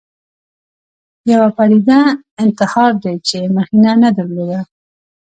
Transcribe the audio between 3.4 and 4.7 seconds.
مخینه نه درلوده